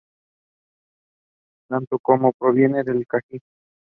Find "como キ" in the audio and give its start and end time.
2.01-2.39